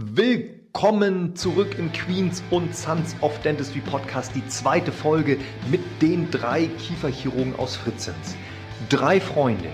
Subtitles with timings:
[0.00, 5.38] Willkommen zurück im Queens und Sons of Dentistry Podcast, die zweite Folge
[5.72, 8.36] mit den drei Kieferchirurgen aus Fritzens.
[8.88, 9.70] Drei Freunde,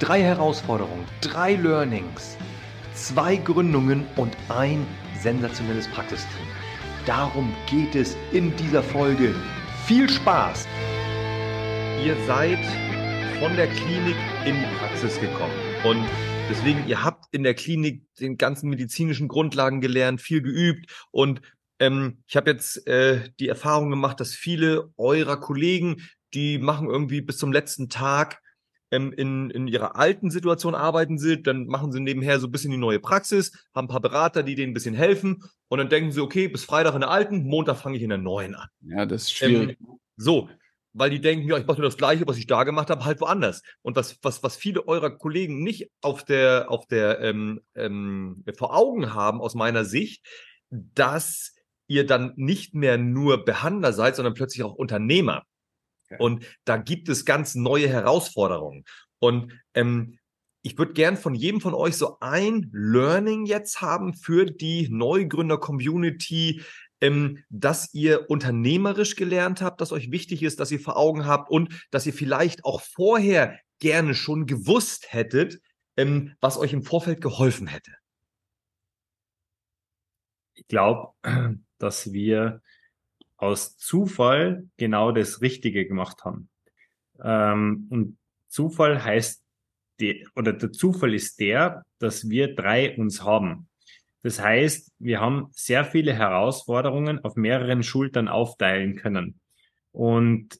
[0.00, 2.36] drei Herausforderungen, drei Learnings,
[2.94, 4.84] zwei Gründungen und ein
[5.20, 6.48] sensationelles Praxisteam.
[7.06, 9.32] Darum geht es in dieser Folge.
[9.86, 10.66] Viel Spaß!
[12.04, 12.58] Ihr seid
[13.38, 16.08] von der Klinik in die Praxis gekommen und
[16.50, 21.40] Deswegen, ihr habt in der Klinik den ganzen medizinischen Grundlagen gelernt, viel geübt und
[21.78, 26.02] ähm, ich habe jetzt äh, die Erfahrung gemacht, dass viele eurer Kollegen,
[26.34, 28.42] die machen irgendwie bis zum letzten Tag
[28.90, 32.72] ähm, in, in ihrer alten Situation arbeiten sie, dann machen sie nebenher so ein bisschen
[32.72, 36.10] die neue Praxis, haben ein paar Berater, die denen ein bisschen helfen und dann denken
[36.10, 38.68] sie, okay, bis Freitag in der alten, Montag fange ich in der neuen an.
[38.80, 39.78] Ja, das ist schwierig.
[39.80, 40.48] Ähm, so,
[40.92, 43.20] weil die denken, ja, ich mache nur das Gleiche, was ich da gemacht habe, halt
[43.20, 43.62] woanders.
[43.82, 48.76] Und was, was, was viele eurer Kollegen nicht auf der, auf der ähm, ähm, vor
[48.76, 50.26] Augen haben, aus meiner Sicht,
[50.70, 51.54] dass
[51.86, 55.44] ihr dann nicht mehr nur Behandler seid, sondern plötzlich auch Unternehmer.
[56.06, 56.22] Okay.
[56.22, 58.84] Und da gibt es ganz neue Herausforderungen.
[59.18, 60.18] Und ähm,
[60.62, 66.62] ich würde gern von jedem von euch so ein Learning jetzt haben für die Neugründer-Community,
[67.00, 71.50] ähm, dass ihr unternehmerisch gelernt habt, dass euch wichtig ist, dass ihr vor Augen habt
[71.50, 75.60] und dass ihr vielleicht auch vorher gerne schon gewusst hättet,
[75.96, 77.92] ähm, was euch im Vorfeld geholfen hätte?
[80.54, 81.14] Ich glaube,
[81.78, 82.60] dass wir
[83.36, 86.50] aus Zufall genau das Richtige gemacht haben.
[87.22, 89.42] Ähm, und Zufall heißt,
[90.00, 93.69] die, oder der Zufall ist der, dass wir drei uns haben.
[94.22, 99.40] Das heißt, wir haben sehr viele Herausforderungen auf mehreren Schultern aufteilen können.
[99.92, 100.58] Und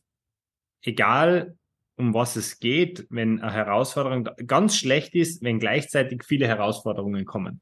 [0.82, 1.56] egal,
[1.96, 7.60] um was es geht, wenn eine Herausforderung ganz schlecht ist, wenn gleichzeitig viele Herausforderungen kommen.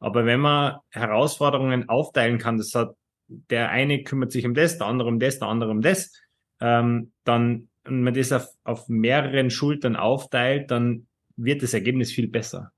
[0.00, 2.96] Aber wenn man Herausforderungen aufteilen kann, das hat,
[3.28, 6.12] der eine kümmert sich um das, der andere um das, der andere um das,
[6.60, 11.06] ähm, dann, und man das auf, auf mehreren Schultern aufteilt, dann
[11.36, 12.72] wird das Ergebnis viel besser.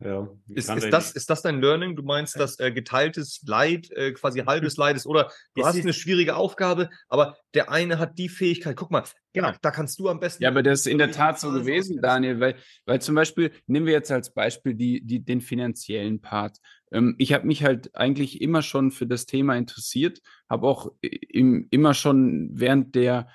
[0.00, 1.94] Ja, ist, ist, das, ist das dein Learning?
[1.94, 5.80] Du meinst, dass äh, geteiltes Leid äh, quasi halbes Leid ist oder du es hast
[5.80, 8.76] eine schwierige Aufgabe, aber der eine hat die Fähigkeit.
[8.76, 10.42] Guck mal, genau, da kannst du am besten.
[10.42, 12.56] Ja, aber das ist in der Tat so gewesen, Daniel, weil,
[12.86, 16.58] weil zum Beispiel, nehmen wir jetzt als Beispiel die, die, den finanziellen Part.
[16.90, 21.68] Ähm, ich habe mich halt eigentlich immer schon für das Thema interessiert, habe auch im,
[21.70, 23.28] immer schon während der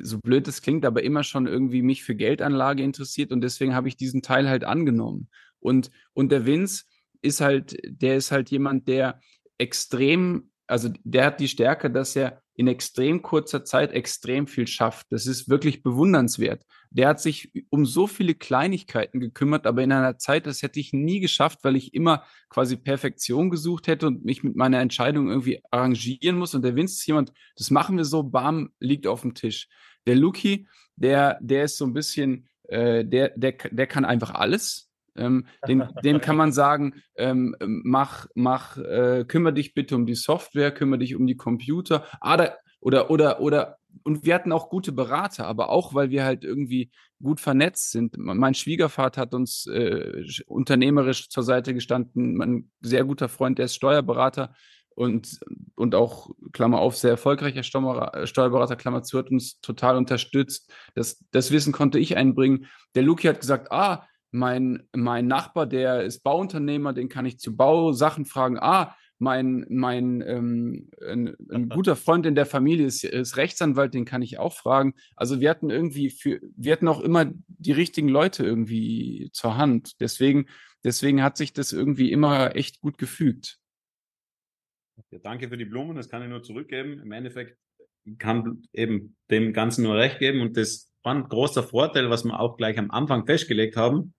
[0.00, 3.88] so blöd es klingt, aber immer schon irgendwie mich für Geldanlage interessiert und deswegen habe
[3.88, 5.28] ich diesen Teil halt angenommen.
[5.62, 6.84] Und, und der Vince
[7.22, 9.20] ist halt, der ist halt jemand, der
[9.58, 15.06] extrem, also der hat die Stärke, dass er in extrem kurzer Zeit extrem viel schafft.
[15.10, 16.64] Das ist wirklich bewundernswert.
[16.90, 20.92] Der hat sich um so viele Kleinigkeiten gekümmert, aber in einer Zeit, das hätte ich
[20.92, 25.62] nie geschafft, weil ich immer quasi Perfektion gesucht hätte und mich mit meiner Entscheidung irgendwie
[25.70, 26.54] arrangieren muss.
[26.54, 29.68] Und der Vince ist jemand, das machen wir so, bam, liegt auf dem Tisch.
[30.06, 34.91] Der Luki, der, der ist so ein bisschen, äh, der, der, der kann einfach alles.
[35.16, 40.14] Ähm, den, dem kann man sagen, ähm, mach, mach, äh, kümmere dich bitte um die
[40.14, 42.04] Software, kümmere dich um die Computer.
[42.20, 46.24] Ah, da, oder, oder, oder, und wir hatten auch gute Berater, aber auch, weil wir
[46.24, 46.90] halt irgendwie
[47.22, 48.16] gut vernetzt sind.
[48.18, 52.34] Mein Schwiegervater hat uns äh, unternehmerisch zur Seite gestanden.
[52.36, 54.54] Mein sehr guter Freund, der ist Steuerberater
[54.94, 55.40] und,
[55.76, 60.72] und auch, Klammer auf, sehr erfolgreicher Steuerberater, Klammer zu, hat uns total unterstützt.
[60.94, 62.66] Das, das Wissen konnte ich einbringen.
[62.94, 67.54] Der Luki hat gesagt, ah, mein, mein Nachbar, der ist Bauunternehmer, den kann ich zu
[67.54, 68.58] Bausachen fragen.
[68.58, 74.06] Ah, mein, mein ähm, ein, ein, guter Freund in der Familie ist, ist, Rechtsanwalt, den
[74.06, 74.94] kann ich auch fragen.
[75.16, 80.00] Also wir hatten irgendwie für, wir hatten auch immer die richtigen Leute irgendwie zur Hand.
[80.00, 80.46] Deswegen,
[80.82, 83.58] deswegen hat sich das irgendwie immer echt gut gefügt.
[85.10, 87.00] Ja, danke für die Blumen, das kann ich nur zurückgeben.
[87.00, 87.58] Im Endeffekt
[88.18, 92.40] kann eben dem Ganzen nur recht geben und das war ein großer Vorteil, was wir
[92.40, 94.14] auch gleich am Anfang festgelegt haben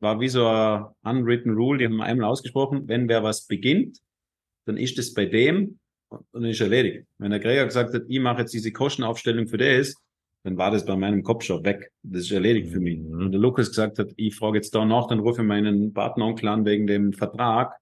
[0.00, 3.98] war wie so ein unwritten rule, die haben wir einmal ausgesprochen, wenn wer was beginnt,
[4.66, 5.78] dann ist es bei dem
[6.10, 7.06] und dann ist erledigt.
[7.18, 9.94] Wenn der Gregor gesagt hat, ich mache jetzt diese Kostenaufstellung für das,
[10.44, 11.90] dann war das bei meinem Kopf schon weg.
[12.02, 12.98] Das ist erledigt für mich.
[13.00, 16.48] Und der Lukas gesagt hat, ich frage jetzt da nach, dann rufe ich meinen Partneronkel
[16.48, 17.76] an wegen dem Vertrag.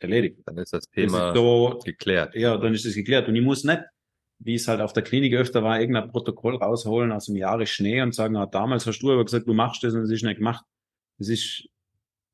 [0.00, 0.38] Erledigt.
[0.44, 2.34] Dann ist das Thema so, geklärt.
[2.34, 3.28] Ja, dann ist das geklärt.
[3.28, 3.82] Und ich muss nicht
[4.44, 8.02] wie es halt auf der Klinik öfter war, irgendein Protokoll rausholen aus dem Jahre Schnee
[8.02, 10.38] und sagen, ah, damals hast du aber gesagt, du machst das und es ist nicht
[10.38, 10.64] gemacht.
[11.22, 11.68] Es ist,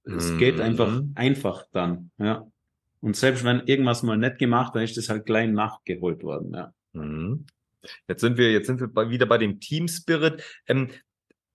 [0.05, 0.39] es mhm.
[0.39, 2.47] geht einfach einfach dann, ja.
[3.01, 6.73] Und selbst wenn irgendwas mal nicht gemacht, dann ist das halt klein nachgeholt worden, ja.
[6.93, 7.47] Mhm.
[8.09, 10.43] Jetzt sind wir, jetzt sind wir bei, wieder bei dem Team Spirit.
[10.67, 10.89] Ähm,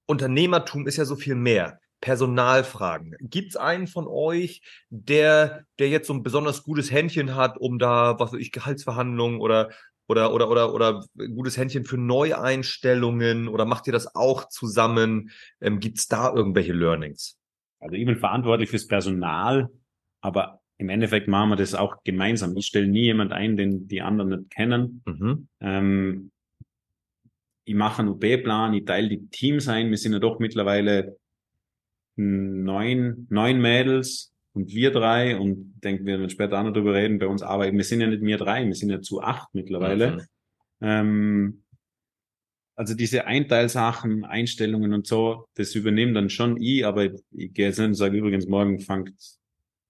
[0.06, 1.80] Unternehmertum ist ja so viel mehr.
[2.03, 3.15] Personalfragen.
[3.21, 8.19] Gibt's einen von euch, der, der jetzt so ein besonders gutes Händchen hat, um da,
[8.19, 9.71] was weiß ich, Gehaltsverhandlungen oder
[10.07, 15.31] oder, oder, oder, oder gutes Händchen für Neueinstellungen oder macht ihr das auch zusammen?
[15.61, 17.39] Ähm, gibt's da irgendwelche Learnings?
[17.79, 19.69] Also ich bin verantwortlich fürs Personal,
[20.21, 22.55] aber im Endeffekt machen wir das auch gemeinsam.
[22.57, 25.03] Ich stelle nie jemand ein, den die anderen nicht kennen.
[25.05, 25.47] Mhm.
[25.61, 26.31] Ähm,
[27.65, 29.89] ich mache einen UB-Plan, ich teile die Teams ein.
[29.89, 31.17] Wir sind ja doch mittlerweile
[32.15, 37.19] neun, neun Mädels und wir drei und denken wir werden später auch noch drüber reden
[37.19, 40.11] bei uns, aber wir sind ja nicht wir drei, wir sind ja zu acht mittlerweile.
[40.11, 40.21] Mhm.
[40.81, 41.63] Ähm,
[42.75, 47.77] also diese Einteilsachen, Einstellungen und so, das übernehme dann schon ich, aber ich gehe jetzt
[47.77, 49.13] nicht und sage übrigens, morgen fangt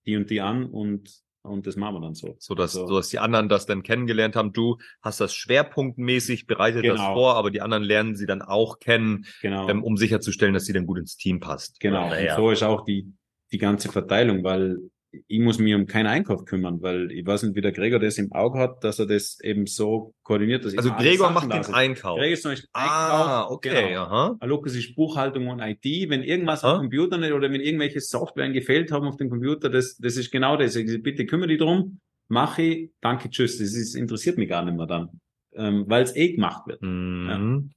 [0.06, 2.38] die und die an und und das machen wir dann so.
[2.39, 2.88] So dass, So.
[2.88, 4.54] so dass die anderen das dann kennengelernt haben.
[4.54, 7.13] Du hast das schwerpunktmäßig, bereitet das Genau.
[7.15, 9.68] vor, aber die anderen lernen sie dann auch kennen, Genau.
[9.68, 11.81] ähm, um sicherzustellen, dass sie dann gut ins Team passt.
[11.81, 12.06] Genau.
[12.12, 13.12] Und so ist auch die,
[13.53, 14.77] die ganze Verteilung, weil
[15.27, 18.17] ich muss mich um keinen Einkauf kümmern, weil ich weiß nicht, wie der Gregor das
[18.17, 21.63] im Auge hat, dass er das eben so koordiniert, dass Also Gregor macht den.
[21.71, 22.17] Einkauf.
[22.17, 24.01] Gregor ist zum Beispiel Ah, Einkauf, okay, Genau.
[24.01, 24.38] aha.
[24.44, 26.09] Lukas ist Buchhaltung und IT.
[26.09, 26.73] Wenn irgendwas Aha.
[26.73, 30.31] am Computer nicht oder wenn irgendwelche Softwaren gefehlt haben auf dem Computer, das, das ist
[30.31, 30.75] genau das.
[30.75, 33.59] Ich bitte kümmere dich drum, mache ich, danke, tschüss.
[33.59, 35.09] Das ist, interessiert mich gar nicht mehr dann,
[35.53, 36.81] ähm, weil es eh gemacht wird.
[36.81, 37.27] Mhm.
[37.29, 37.73] Ja,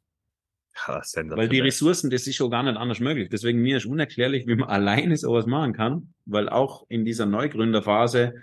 [1.37, 1.61] Weil die.
[1.61, 3.29] Ressourcen, das ist schon gar nicht anders möglich.
[3.31, 8.35] Deswegen mir ist unerklärlich, wie man alleine sowas machen kann, weil auch in dieser Neugründerphase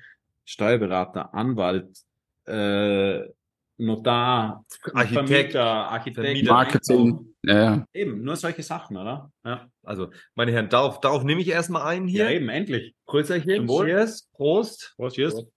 [0.45, 1.87] Steuerberater, Anwalt,
[2.45, 3.21] äh,
[3.77, 6.45] Notar, Architekt, Vermieter, Architekt.
[6.47, 7.35] Marketing.
[7.43, 7.85] Ja, ja.
[7.93, 9.31] Eben, nur solche Sachen, oder?
[9.43, 12.35] Ja, Also, meine Herren, darauf, darauf nehme ich erstmal ein ja hier.
[12.37, 12.95] eben, endlich.
[13.57, 13.85] Zum Wohl.
[13.87, 14.93] Cheers, Prost.
[14.97, 15.33] Was ist?
[15.33, 15.51] Gregor,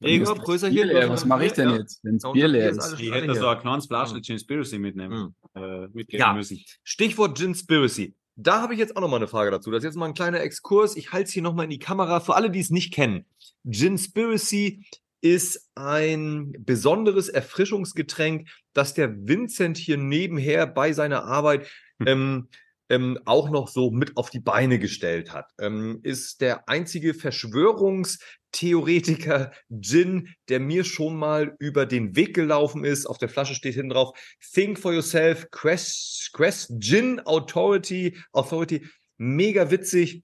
[0.00, 3.40] Du hast Was mache ich denn jetzt, wenn Ja, Bier leer ist Ich hätte so
[3.40, 3.50] hier.
[3.50, 5.34] ein kleines Flaschel Gin Spiracy mitnehmen.
[5.54, 6.32] Äh, mitgeben Ja.
[6.32, 6.62] müssen.
[6.82, 8.14] Stichwort Ginspiracy.
[8.36, 9.70] Da habe ich jetzt auch noch mal eine Frage dazu.
[9.70, 10.96] Das ist jetzt mal ein kleiner Exkurs.
[10.96, 12.20] Ich halte es hier noch mal in die Kamera.
[12.20, 13.26] Für alle, die es nicht kennen.
[13.64, 14.86] Ginspiracy
[15.20, 21.68] ist ein besonderes Erfrischungsgetränk, das der Vincent hier nebenher bei seiner Arbeit
[22.06, 22.48] ähm,
[22.90, 25.50] ähm, auch noch so mit auf die Beine gestellt hat.
[25.58, 33.06] Ähm, ist der einzige Verschwörungstheoretiker Gin, der mir schon mal über den Weg gelaufen ist.
[33.06, 34.18] Auf der Flasche steht hinten drauf,
[34.52, 38.86] Think for yourself, quest, quest Gin Authority, Authority.
[39.16, 40.22] Mega witzig.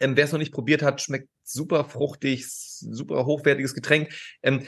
[0.00, 4.14] Ähm, Wer es noch nicht probiert hat, schmeckt super fruchtig, super hochwertiges Getränk.
[4.42, 4.66] Ähm,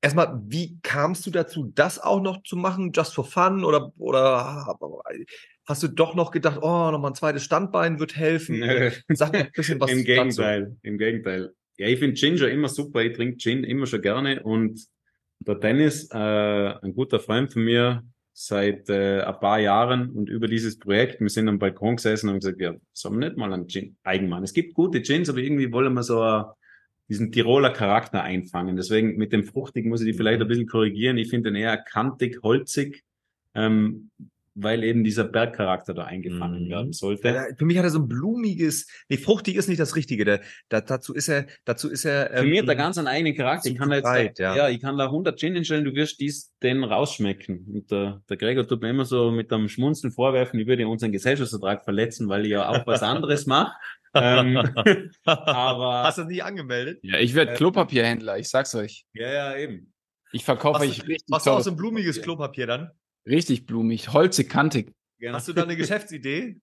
[0.00, 3.64] erstmal, wie kamst du dazu, das auch noch zu machen, just for fun?
[3.64, 4.76] Oder, oder
[5.70, 8.58] hast du doch noch gedacht, oh, nochmal ein zweites Standbein wird helfen?
[8.58, 8.90] Nö.
[9.08, 10.06] Sag mir ein bisschen was Im dazu.
[10.06, 11.54] Gegenteil, im Gegenteil.
[11.78, 13.02] Ja, ich finde Gin schon immer super.
[13.02, 14.42] Ich trinke Gin immer schon gerne.
[14.42, 14.84] Und
[15.38, 18.02] der Dennis, äh, ein guter Freund von mir,
[18.32, 22.34] seit äh, ein paar Jahren und über dieses Projekt, wir sind am Balkon gesessen und
[22.34, 24.42] haben gesagt, ja, sollen wir nicht mal einen Gin Eigenmann.
[24.42, 26.44] Es gibt gute Gins, aber irgendwie wollen wir so äh,
[27.08, 28.76] diesen Tiroler Charakter einfangen.
[28.76, 31.16] Deswegen mit dem Fruchtig muss ich die vielleicht ein bisschen korrigieren.
[31.16, 33.04] Ich finde den eher kantig, holzig,
[33.54, 34.10] ähm,
[34.54, 36.70] weil eben dieser Bergcharakter da eingefangen Mhm.
[36.70, 37.28] werden sollte.
[37.28, 40.24] Ja, Für mich hat er so ein blumiges, nee, fruchtig ist nicht das Richtige.
[40.24, 42.30] Der, da, dazu ist er, dazu ist er.
[42.36, 43.68] Für mich hat er ähm, ganz einen eigenen Charakter.
[43.70, 44.56] Ich kann da jetzt, breit, ja.
[44.56, 44.68] ja.
[44.68, 47.64] ich kann da 100 Gin hinstellen, du wirst dies, den rausschmecken.
[47.72, 51.12] Und der, der Gregor tut mir immer so mit einem Schmunzeln vorwerfen, ich würde unseren
[51.12, 53.72] Gesellschaftsvertrag verletzen, weil ich ja auch was anderes mache.
[54.14, 54.56] ähm,
[55.24, 56.98] aber, Hast du das nicht angemeldet?
[57.02, 59.04] Ja, ich werde Äh, Klopapierhändler, ich sag's euch.
[59.12, 59.92] ja, ja, eben.
[60.32, 62.20] Ich verkaufe euch du- richtig Hast du auch so ein blumiges.
[62.22, 62.90] Klopapier dann?
[63.30, 64.92] Richtig blumig, holzig, kantig.
[65.20, 65.34] Genau.
[65.34, 66.60] Hast du da eine Geschäftsidee?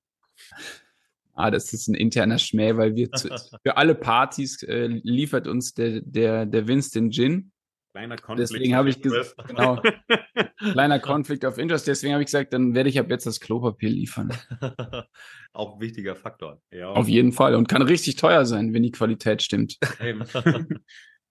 [1.33, 3.29] Ah, das ist ein interner Schmäh, weil wir zu,
[3.63, 7.51] für alle Partys äh, liefert uns der, der, der Vince den Gin.
[7.93, 8.51] Kleiner Konflikt.
[8.51, 9.81] Deswegen habe ich gesagt, genau,
[10.71, 11.87] kleiner Conflict of Interest.
[11.87, 14.33] Deswegen habe ich gesagt, dann werde ich ab jetzt das Klopapier liefern.
[15.53, 16.61] auch ein wichtiger Faktor.
[16.71, 17.55] ja, Auf jeden Fall.
[17.55, 19.77] Und kann richtig teuer sein, wenn die Qualität stimmt.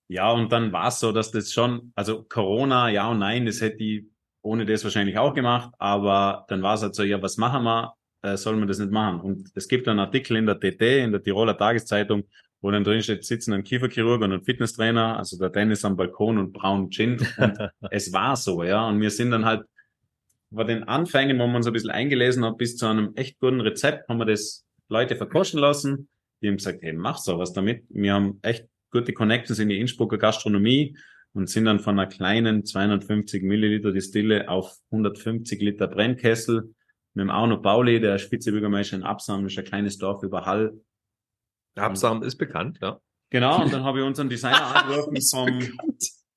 [0.09, 3.61] ja, und dann war es so, dass das schon, also Corona, ja und nein, das
[3.61, 4.07] hätte ich
[4.47, 7.95] ohne das wahrscheinlich auch gemacht, aber dann war es halt so, ja, was machen wir?
[8.23, 9.21] Äh, sollen wir das nicht machen?
[9.21, 12.25] Und es gibt einen Artikel in der TT, in der Tiroler Tageszeitung,
[12.61, 16.39] wo dann drin steht, sitzen ein Kieferchirurg und ein Fitnesstrainer, also der Dennis am Balkon
[16.39, 17.19] und braun Gin.
[17.39, 17.59] Und
[17.91, 18.89] es war so, ja.
[18.89, 19.65] Und wir sind dann halt
[20.51, 23.61] bei den Anfängen, wo man uns ein bisschen eingelesen hat, bis zu einem echt guten
[23.61, 26.09] Rezept, haben wir das Leute verkosten lassen.
[26.41, 27.85] Die haben gesagt, hey, mach so was damit.
[27.89, 30.97] Wir haben echt gute Connections in die Innsbrucker Gastronomie
[31.37, 36.75] und sind dann von einer kleinen 250 Milliliter Distille auf 150 Liter Brennkessel
[37.13, 40.81] mit dem Arno Bauli, der Vizebürgermeister in Absam, ist ein kleines Dorf über Hall.
[41.75, 42.99] Absam ist bekannt, ja.
[43.29, 45.63] Genau, und dann habe ich unseren Designer angerufen vom,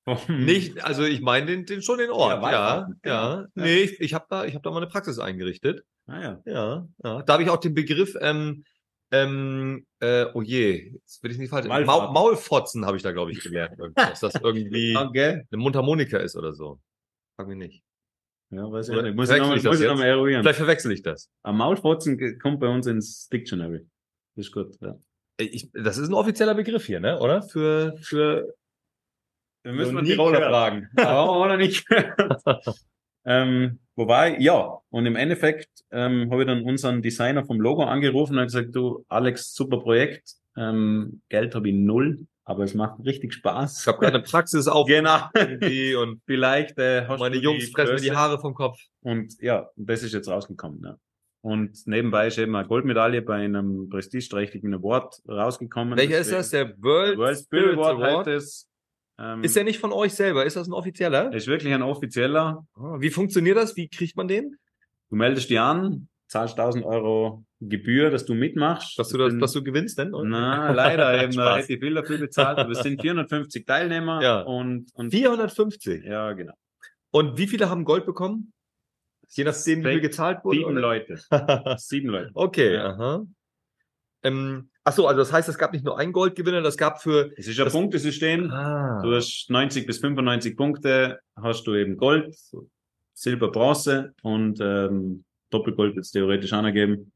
[0.04, 2.42] vom Nicht, also ich meine den, den schon den Ort, Ja, ja.
[2.42, 3.48] Weingarten, Ja, genau.
[3.56, 5.86] Nee, ich, ich habe da, ich habe da mal eine Praxis eingerichtet.
[6.08, 6.42] Ah, ja.
[6.46, 7.22] Ja, ja.
[7.22, 8.66] Da habe ich auch den Begriff ähm,
[9.12, 11.68] Ähm, äh, oh je, jetzt will ich nicht falsch.
[11.68, 11.86] Maulfotzen.
[11.88, 13.76] Maul, Maulfotzen habe ich da, glaube ich, gelernt.
[13.96, 15.46] Dass das irgendwie Okay.
[15.52, 16.80] eine Mundharmonika ist oder so.
[17.36, 17.84] Frag mich nicht.
[18.52, 19.16] Ja, weiß ich Oder nicht.
[19.16, 20.42] Muss ich nochmal ich noch mal eruieren.
[20.42, 21.30] Vielleicht verwechsel ich das.
[21.44, 23.86] Ein Maulfotzen kommt bei uns ins Dictionary.
[24.36, 24.96] Das ist gut, ja.
[25.40, 27.20] Äh, Ich, das ist ein offizieller Begriff hier, ne?
[27.20, 27.44] Oder?
[27.44, 28.56] Für, für.
[29.64, 30.90] Wir müssen wir Tiroler fragen.
[30.98, 31.86] Aber oder nicht.
[33.26, 38.38] ähm, wobei, ja, und im Endeffekt ähm, habe ich dann unseren Designer vom Logo angerufen
[38.38, 40.36] und gesagt, du, Alex, super Projekt.
[40.58, 43.82] Ähm, Geld habe ich null, aber es macht richtig Spaß.
[43.82, 45.30] Ich habe gerade eine Praxis auf genau.
[46.02, 48.12] und Vielleicht äh, hast meine du Jungs die fressen mir die.
[48.12, 48.80] Haare vom Kopf.
[49.02, 50.82] Und ja, das ist jetzt rausgekommen.
[50.84, 50.98] Ja.
[51.42, 55.98] Und nebenbei ist eben eine Goldmedaille bei einem prestigeträchtigen Award rausgekommen.
[55.98, 56.50] Welcher ist das?
[56.50, 58.28] Der World, World Spirit Award, Award?
[58.28, 58.69] heißt es.
[59.20, 60.46] Ähm, Ist der nicht von euch selber?
[60.46, 61.34] Ist das ein offizieller?
[61.34, 62.66] ist wirklich ein offizieller.
[62.76, 63.76] Ah, Wie funktioniert das?
[63.76, 64.56] Wie kriegt man den?
[65.10, 68.98] Du meldest dich an, zahlst 1000 Euro Gebühr, dass du mitmachst.
[68.98, 70.14] Dass du, das, dass du gewinnst denn?
[70.14, 70.30] oder?
[70.30, 74.42] Na, leider eben, da hätte ich viel dafür bezahlt, aber es sind 450 Teilnehmer Ja.
[74.42, 76.06] und, und 450.
[76.06, 76.54] ja, genau.
[77.12, 78.54] Und wie viele haben Gold bekommen?
[79.30, 80.58] Je nachdem, wie viel gezahlt wurde?
[80.60, 80.82] Sieben oder?
[80.82, 81.20] Leute.
[81.78, 82.32] Sieben Leute.
[82.36, 82.86] okay, Ja.
[82.94, 83.26] aha.
[84.24, 87.32] Ähm, ach so, also das heißt, es gab nicht nur einen Goldgewinner, das gab für...
[87.38, 88.50] Es ist ein Das- Punktesystem.
[88.52, 89.02] Ah.
[89.04, 92.36] Du hast 90 bis 95 Punkte, hast du eben Gold,
[93.14, 97.12] Silber, Bronze und ähm, Doppelgold wird es theoretisch angeben.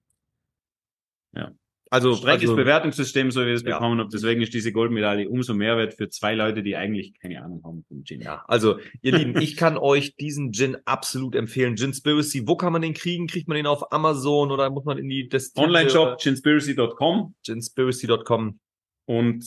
[1.93, 3.77] Also, Strenges also Bewertungssystem, so wie ich es Ja.
[3.77, 4.09] bekommen habe.
[4.11, 7.85] Deswegen ist diese Goldmedaille umso mehr wert für zwei Leute, die eigentlich keine Ahnung haben
[7.87, 8.21] vom Gin.
[8.21, 11.75] Ja, also ihr Lieben, ich kann euch diesen Gin absolut empfehlen.
[11.75, 13.27] Ginspiracy, wo kann man den kriegen?
[13.27, 18.59] Kriegt man den auf Amazon oder muss man in die Online-Shop ginspiracy.com ginspiracy.com.
[19.05, 19.45] und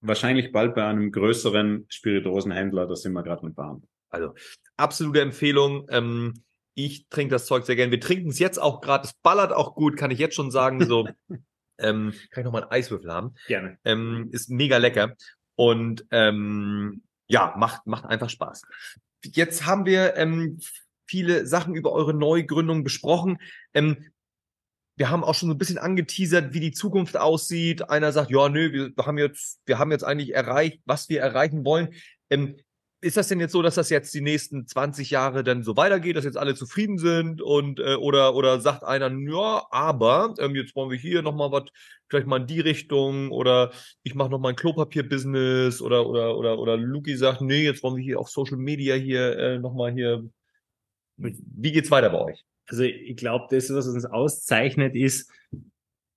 [0.00, 3.82] wahrscheinlich bald bei einem größeren Spirituosenhändler, da sind wir gerade mit Bahn.
[4.10, 4.34] Also
[4.76, 5.86] absolute Empfehlung.
[5.90, 6.34] Ähm,
[6.74, 7.90] ich trinke das Zeug sehr gern.
[7.90, 9.04] Wir trinken es jetzt auch gerade.
[9.06, 10.86] Es ballert auch gut, kann ich jetzt schon sagen.
[10.86, 11.08] So
[11.78, 13.34] ähm, kann ich noch mal einen Eiswürfel haben.
[13.46, 13.78] Gerne.
[13.84, 15.14] Ähm, ist mega lecker
[15.56, 18.62] und ähm, ja macht macht einfach Spaß.
[19.24, 20.60] Jetzt haben wir ähm,
[21.06, 23.38] viele Sachen über eure Neugründung besprochen.
[23.74, 24.10] Ähm,
[24.96, 27.88] wir haben auch schon so ein bisschen angeteasert, wie die Zukunft aussieht.
[27.88, 31.64] Einer sagt, ja, nö, wir haben jetzt, wir haben jetzt eigentlich erreicht, was wir erreichen
[31.64, 31.94] wollen.
[32.30, 32.56] Ähm,
[33.00, 36.16] ist das denn jetzt so, dass das jetzt die nächsten 20 Jahre dann so weitergeht,
[36.16, 40.74] dass jetzt alle zufrieden sind und äh, oder oder sagt einer, ja, aber ähm, jetzt
[40.74, 41.64] wollen wir hier noch mal was,
[42.08, 43.70] vielleicht mal in die Richtung oder
[44.02, 47.96] ich mache noch mal ein Klopapier-Business oder oder oder oder Luki sagt, nee, jetzt wollen
[47.96, 50.28] wir hier auf Social Media hier äh, noch mal hier.
[51.16, 52.44] Wie geht's weiter bei euch?
[52.66, 55.30] Also ich glaube, das, was uns auszeichnet, ist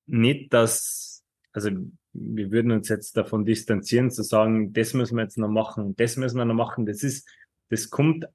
[0.06, 1.24] nicht, dass,
[1.54, 1.70] also
[2.14, 6.18] wir würden uns jetzt davon distanzieren, zu sagen, das müssen wir jetzt noch machen, das
[6.18, 6.86] müssen wir noch machen.
[6.86, 7.28] Das ist,
[7.70, 8.26] das kommt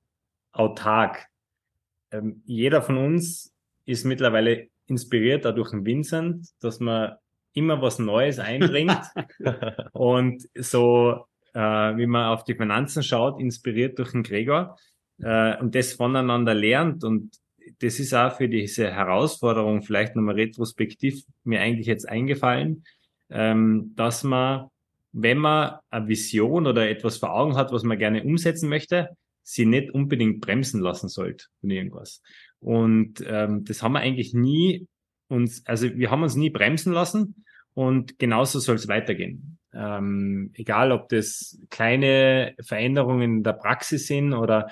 [0.52, 1.26] autark.
[2.10, 3.52] Ähm, jeder von uns
[3.84, 7.16] ist mittlerweile inspiriert dadurch ein Vincent, dass man
[7.52, 9.00] immer was Neues einbringt
[9.92, 14.76] und so, äh, wie man auf die Finanzen schaut, inspiriert durch den Gregor
[15.18, 17.36] äh, und das voneinander lernt und
[17.80, 22.84] das ist auch für diese Herausforderung vielleicht nochmal retrospektiv mir eigentlich jetzt eingefallen,
[23.30, 24.68] ähm, dass man,
[25.12, 29.10] wenn man eine Vision oder etwas vor Augen hat, was man gerne umsetzen möchte,
[29.42, 32.22] sie nicht unbedingt bremsen lassen sollte von irgendwas.
[32.58, 34.86] Und ähm, das haben wir eigentlich nie
[35.28, 39.58] uns, also wir haben uns nie bremsen lassen und genauso soll es weitergehen.
[39.72, 44.68] Ähm, egal, ob das kleine Veränderungen in der Praxis sind oder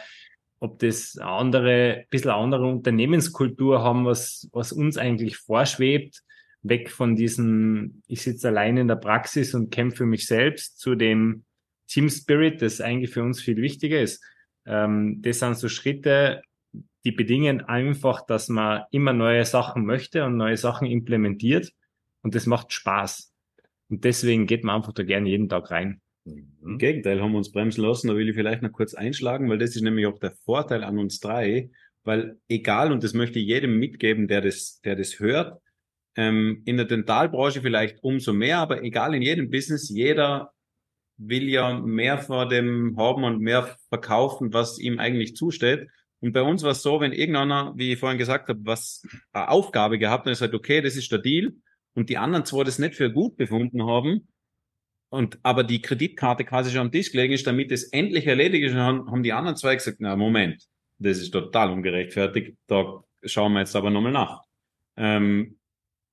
[0.61, 6.24] ob das andere, bisschen eine andere Unternehmenskultur haben, was, was uns eigentlich vorschwebt,
[6.65, 10.95] weg von diesem, ich sitze allein in der Praxis und kämpfe für mich selbst, zu
[10.95, 11.45] dem
[11.87, 14.25] Team Spirit, das eigentlich für uns viel wichtiger ist.
[14.67, 16.43] Ähm, das sind so Schritte,
[17.05, 21.71] die bedingen einfach, dass man immer neue Sachen möchte und neue Sachen implementiert
[22.23, 23.33] und das macht Spaß.
[23.91, 26.01] Und deswegen geht man einfach da gerne jeden Tag rein.
[26.25, 28.09] Im Gegenteil, haben wir uns bremsen lassen.
[28.09, 30.99] Da will ich vielleicht noch kurz einschlagen, weil das ist nämlich auch der Vorteil an
[30.99, 31.71] uns drei,
[32.03, 35.61] weil egal, und das möchte ich jedem mitgeben, der das, der das hört,
[36.17, 40.53] ähm, in der Dentalbranche vielleicht umso mehr, aber egal in jedem Business, jeder
[41.17, 45.89] will ja mehr vor dem haben und mehr verkaufen, was ihm eigentlich zusteht.
[46.21, 49.03] Und bei uns war es so, wenn irgendeiner, wie ich vorhin gesagt habe, was
[49.33, 51.53] eine Aufgabe gehabt hat, und er sagt, okay, das ist der Deal,
[51.95, 54.29] und die anderen zwei das nicht für gut befunden haben,
[55.11, 58.75] und aber die Kreditkarte quasi schon am Tisch gelegen ist, damit es endlich erledigt ist,
[58.75, 60.65] haben, haben die anderen zwei gesagt, na Moment,
[60.99, 64.43] das ist total ungerechtfertigt, da schauen wir jetzt aber nochmal nach.
[64.97, 65.59] Ähm,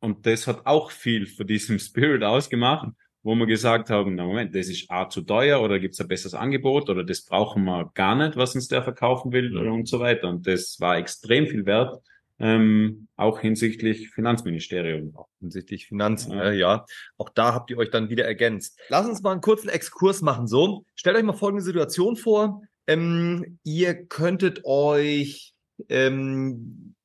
[0.02, 2.90] und das hat auch viel von diesem Spirit ausgemacht,
[3.24, 6.08] wo wir gesagt haben, na Moment, das ist A zu teuer oder gibt es ein
[6.08, 9.72] besseres Angebot oder das brauchen wir gar nicht, was uns der verkaufen will Ja.
[9.72, 10.28] und so weiter.
[10.28, 12.02] Und das war extrem viel wert,
[12.40, 15.16] ähm, auch hinsichtlich Finanzministerium.
[15.16, 16.52] Auch hinsichtlich Finanzen, ja.
[16.52, 16.86] ja.
[17.20, 18.80] Auch da habt ihr euch dann wieder ergänzt.
[18.90, 20.48] Lass uns mal einen kurzen Exkurs machen.
[20.48, 22.64] So, stellt euch mal folgende Situation vor.
[22.88, 25.54] Ähm, ihr könntet euch,
[25.90, 26.96] ähm,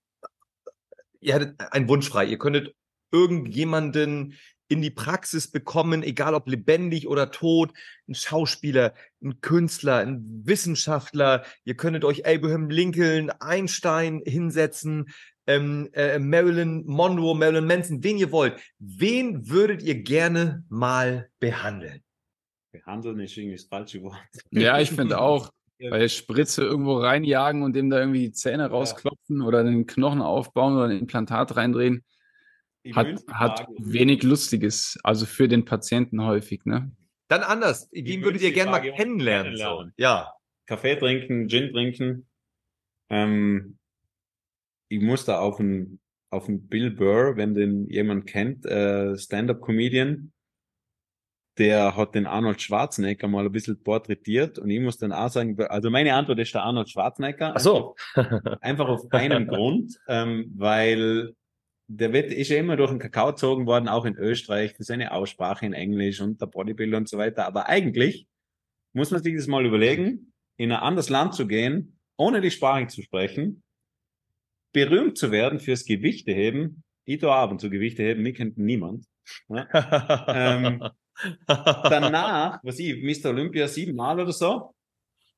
[1.20, 2.24] ihr hattet einen Wunsch frei.
[2.24, 2.74] Ihr könntet
[3.10, 4.34] irgendjemanden
[4.68, 7.72] in die Praxis bekommen, egal ob lebendig oder tot,
[8.08, 15.08] ein Schauspieler, ein Künstler, ein Wissenschaftler, ihr könntet euch Abraham Lincoln, Einstein hinsetzen,
[15.46, 18.58] ähm, äh, Marilyn Monroe, Marilyn Manson, wen ihr wollt.
[18.78, 22.02] Wen würdet ihr gerne mal behandeln?
[22.72, 24.18] Behandeln ist irgendwie das falsche Wort.
[24.50, 25.50] Ja, ich finde auch.
[25.78, 29.46] Weil Spritze irgendwo reinjagen und dem da irgendwie die Zähne rausklopfen ja.
[29.46, 32.02] oder den Knochen aufbauen oder ein Implantat reindrehen
[32.94, 36.92] hat, hat wenig Lustiges, also für den Patienten häufig, ne?
[37.28, 37.88] Dann anders.
[37.92, 39.54] Wen würdet ihr gerne mal kennenlernen?
[39.54, 39.88] kennenlernen.
[39.88, 40.02] So?
[40.02, 40.32] Ja.
[40.66, 42.28] Kaffee trinken, Gin trinken.
[43.10, 43.78] Ähm,
[44.88, 46.00] ich muss da auf einen,
[46.30, 50.32] auf einen Bill Burr, wenn den jemand kennt, äh, Stand-up-Comedian,
[51.58, 55.58] der hat den Arnold Schwarzenegger mal ein bisschen porträtiert und ich muss dann auch sagen,
[55.62, 57.54] also meine Antwort ist der Arnold Schwarzenegger.
[57.56, 57.96] Ach so.
[58.60, 61.34] einfach auf einen Grund, ähm, weil
[61.88, 65.12] der wird, ist ja immer durch den Kakao gezogen worden, auch in Österreich, für seine
[65.12, 67.46] Aussprache in Englisch und der Bodybuilder und so weiter.
[67.46, 68.26] Aber eigentlich
[68.92, 72.86] muss man sich das mal überlegen, in ein anderes Land zu gehen, ohne die Sprache
[72.88, 73.62] zu sprechen,
[74.72, 76.82] berühmt zu werden fürs Gewichteheben.
[77.04, 79.06] Ich tue ab und zu Gewichteheben, mich kennt niemand.
[79.48, 80.82] Ähm,
[81.46, 83.30] danach, was ich, Mr.
[83.30, 84.74] Olympia siebenmal oder so,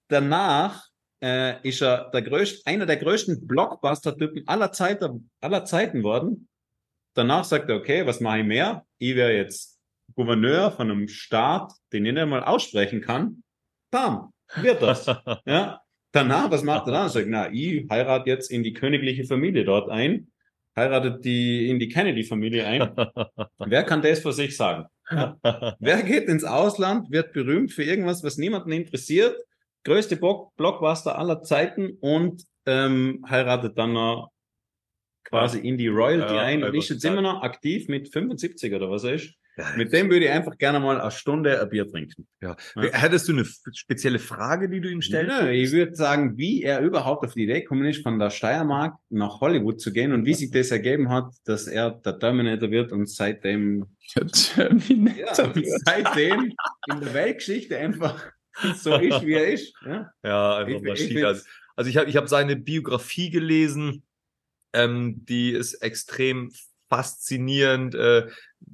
[0.08, 0.87] danach
[1.22, 5.02] äh, ist er der größte, einer der größten Blockbuster-Typen aller, Zeit,
[5.40, 6.48] aller Zeiten worden.
[7.14, 8.84] Danach sagt er, okay, was mache ich mehr?
[8.98, 9.78] Ich wäre jetzt
[10.14, 13.42] Gouverneur von einem Staat, den ich nicht einmal aussprechen kann.
[13.90, 15.06] Bam, wird das.
[15.46, 15.80] ja.
[16.12, 17.06] Danach, was macht er dann?
[17.06, 20.28] Er sagt, na, ich heirate jetzt in die königliche Familie dort ein,
[20.74, 22.90] heiratet die in die Kennedy-Familie ein.
[23.58, 24.86] Wer kann das für sich sagen?
[25.10, 25.36] Ja.
[25.78, 29.36] Wer geht ins Ausland, wird berühmt für irgendwas, was niemanden interessiert
[29.88, 34.30] größte Blockbuster aller Zeiten und ähm, heiratet dann noch
[35.24, 38.90] quasi in die Royalty ja, ein und ist jetzt immer noch aktiv mit 75 oder
[38.90, 39.34] was er ist.
[39.58, 42.28] Ja, mit dem würde ich einfach gerne mal eine Stunde ein Bier trinken.
[42.40, 42.54] Ja.
[42.76, 42.82] ja.
[42.92, 45.32] Hättest du eine spezielle Frage, die du ihm stellst?
[45.32, 48.94] Ja, ich würde sagen, wie er überhaupt auf die Idee gekommen ist, von der Steiermark
[49.10, 52.92] nach Hollywood zu gehen und wie sich das ergeben hat, dass er der Terminator wird
[52.92, 56.52] und seitdem, der Terminator ja, seitdem
[56.92, 58.30] in der Weltgeschichte einfach
[58.76, 59.74] so ist, wie er ist.
[59.84, 61.26] Ja, ja einfach Maschine.
[61.26, 61.44] Also,
[61.76, 64.02] also ich habe ich hab seine Biografie gelesen,
[64.72, 66.52] ähm, die ist extrem
[66.88, 68.28] faszinierend, äh,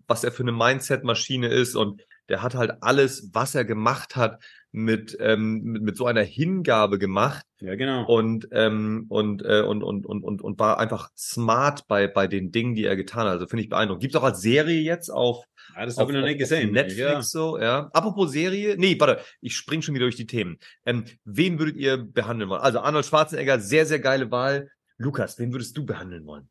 [0.07, 4.43] was er für eine Mindset-Maschine ist und der hat halt alles, was er gemacht hat,
[4.75, 7.47] mit, ähm, mit, mit so einer Hingabe gemacht.
[7.61, 8.05] Ja, genau.
[8.07, 12.51] Und, ähm, und, äh, und, und, und, und, und war einfach smart bei, bei den
[12.51, 13.35] Dingen, die er getan hat.
[13.35, 14.03] Also finde ich beeindruckend.
[14.03, 15.45] Gibt auch als Serie jetzt auf
[15.77, 16.73] ja, das habe ich noch nicht gesehen.
[16.73, 17.23] Netflix ja.
[17.23, 17.89] so, ja.
[17.93, 20.59] Apropos Serie, nee, warte, ich spring schon wieder durch die Themen.
[20.85, 22.61] Ähm, wen würdet ihr behandeln wollen?
[22.61, 24.71] Also Arnold Schwarzenegger, sehr, sehr geile Wahl.
[24.99, 26.49] Lukas, wen würdest du behandeln wollen?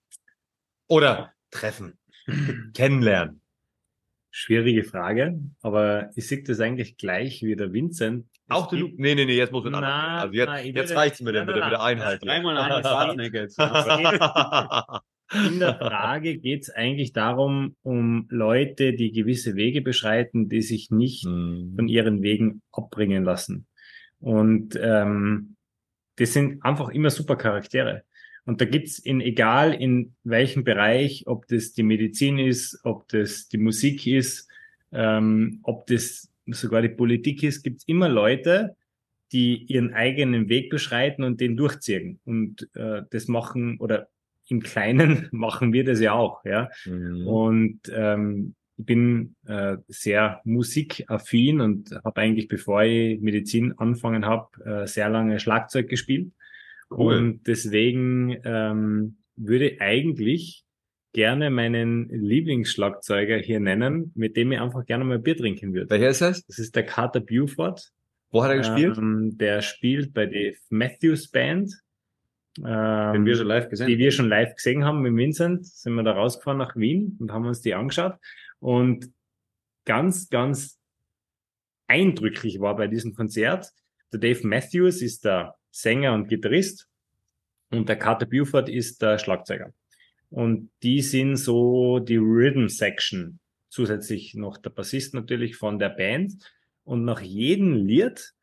[0.87, 1.99] Oder treffen,
[2.73, 3.42] kennenlernen?
[4.35, 8.25] Schwierige Frage, aber ich sehe das eigentlich gleich wie der Vincent.
[8.49, 8.95] Auch der Luke?
[8.97, 11.65] Nee, nee, nee, jetzt muss man na, Also jetzt, jetzt reicht's mit der, mit der,
[11.65, 12.25] mit der Einheit.
[12.25, 12.57] Dreimal
[13.31, 13.59] jetzt.
[15.47, 20.89] In der Frage geht es eigentlich darum, um Leute, die gewisse Wege beschreiten, die sich
[20.89, 21.73] nicht mhm.
[21.75, 23.67] von ihren Wegen abbringen lassen.
[24.19, 25.57] Und ähm,
[26.15, 28.03] das sind einfach immer super Charaktere.
[28.45, 33.47] Und da gibt's in egal in welchem Bereich, ob das die Medizin ist, ob das
[33.47, 34.49] die Musik ist,
[34.91, 38.75] ähm, ob das sogar die Politik ist, gibt's immer Leute,
[39.31, 42.19] die ihren eigenen Weg beschreiten und den durchziehen.
[42.25, 44.09] Und äh, das machen oder
[44.49, 46.69] im Kleinen machen wir das ja auch, ja.
[46.85, 47.27] Mhm.
[47.27, 54.49] Und ähm, ich bin äh, sehr musikaffin und habe eigentlich, bevor ich Medizin angefangen habe,
[54.65, 56.31] äh, sehr lange Schlagzeug gespielt.
[56.97, 57.15] Cool.
[57.15, 60.63] Und deswegen ähm, würde eigentlich
[61.13, 65.89] gerne meinen Lieblingsschlagzeuger hier nennen, mit dem ich einfach gerne mal Bier trinken würde.
[65.89, 66.45] Welcher ist das?
[66.45, 67.91] Das ist der Carter Buford.
[68.31, 68.97] Wo hat er gespielt?
[68.97, 71.71] Ähm, der spielt bei der Matthews Band
[72.59, 75.95] ähm, den wir schon live gesehen Die wir schon live gesehen haben mit Vincent, sind
[75.95, 78.15] wir da rausgefahren nach Wien und haben uns die angeschaut.
[78.59, 79.11] Und
[79.85, 80.79] ganz, ganz
[81.87, 83.71] eindrücklich war bei diesem Konzert,
[84.11, 86.87] der Dave Matthews ist der Sänger und Gitarrist
[87.71, 89.73] und der Carter Buford ist der Schlagzeuger.
[90.29, 96.35] Und die sind so die Rhythm Section, zusätzlich noch der Bassist natürlich von der Band.
[96.83, 98.33] Und nach jedem Lied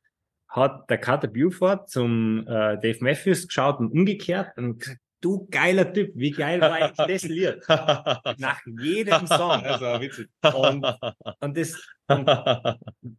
[0.49, 5.93] hat der Carter Buford zum äh, Dave Matthews geschaut und umgekehrt und gesagt, du geiler
[5.93, 7.61] Typ, wie geil war ich das Lied?
[7.69, 9.63] Nach jedem Song.
[9.63, 10.29] War witzig.
[10.43, 10.87] Und,
[11.41, 11.77] und, das,
[12.09, 12.29] und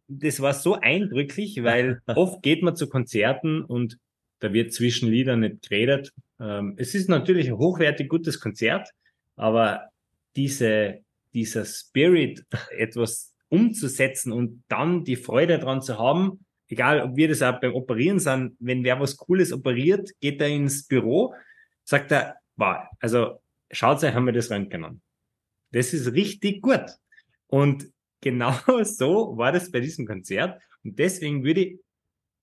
[0.08, 3.98] das war so eindrücklich, weil oft geht man zu Konzerten und
[4.40, 6.12] da wird zwischen Liedern nicht geredet.
[6.40, 8.88] Ähm, es ist natürlich ein hochwertig gutes Konzert,
[9.36, 9.88] aber
[10.34, 11.00] diese,
[11.32, 17.42] dieser Spirit, etwas umzusetzen und dann die Freude daran zu haben, egal ob wir das
[17.42, 21.34] auch beim Operieren sind, wenn wer was Cooles operiert, geht er ins Büro,
[21.84, 25.02] sagt er, wow, also schaut euch, haben wir das Röntgen an.
[25.72, 26.84] Das ist richtig gut.
[27.46, 27.90] Und
[28.20, 30.62] genau so war das bei diesem Konzert.
[30.84, 31.80] Und deswegen würde ich,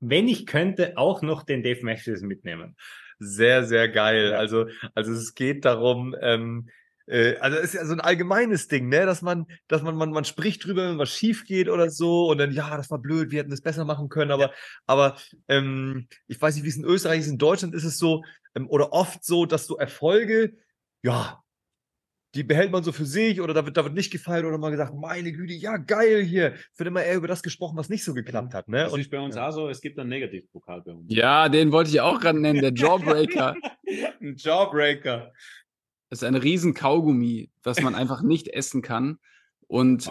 [0.02, 2.76] wenn ich könnte, auch noch den Dave Matthews mitnehmen.
[3.20, 4.34] Sehr, sehr geil.
[4.34, 6.70] Also, also es geht darum, ähm,
[7.10, 10.12] äh, also es ist ja so ein allgemeines Ding, ne, dass man, dass man, man,
[10.12, 13.32] man spricht drüber, wenn was schief geht oder so und dann, ja, das war blöd,
[13.32, 14.52] wir hätten das besser machen können, aber,
[14.86, 15.18] aber
[15.48, 18.24] ähm, ich weiß nicht, wie es in Österreich ist, in Deutschland ist es so,
[18.56, 20.54] ähm, oder oft so, dass so Erfolge,
[21.02, 21.42] ja,
[22.36, 24.70] die behält man so für sich oder da wird, da wird nicht gefeiert oder mal
[24.70, 26.54] gesagt, meine Güte, ja, geil hier.
[26.78, 28.84] Wird immer eher über das gesprochen, was nicht so geklappt hat, ne?
[28.84, 31.06] Das Und ist bei uns auch so, es gibt einen Negativpokal bei uns.
[31.08, 33.56] Ja, den wollte ich auch gerade nennen, der Jawbreaker.
[34.22, 35.34] Ein Jawbreaker.
[36.10, 39.20] Das ist ein riesen Kaugummi, was man einfach nicht essen kann.
[39.68, 40.10] Und,